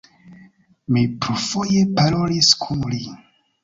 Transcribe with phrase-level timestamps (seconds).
[0.95, 3.07] Mi plurfoje parolis kun li.